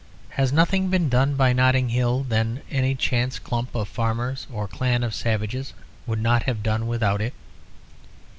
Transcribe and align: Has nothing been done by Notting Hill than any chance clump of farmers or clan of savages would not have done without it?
Has 0.29 0.51
nothing 0.51 0.89
been 0.89 1.09
done 1.09 1.35
by 1.35 1.53
Notting 1.53 1.89
Hill 1.89 2.23
than 2.23 2.63
any 2.71 2.95
chance 2.95 3.37
clump 3.37 3.75
of 3.75 3.87
farmers 3.87 4.47
or 4.51 4.67
clan 4.67 5.03
of 5.03 5.13
savages 5.13 5.73
would 6.07 6.17
not 6.19 6.41
have 6.41 6.63
done 6.63 6.87
without 6.87 7.21
it? 7.21 7.35